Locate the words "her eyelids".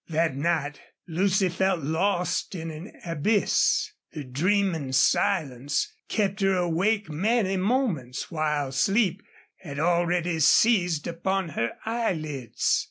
11.49-12.79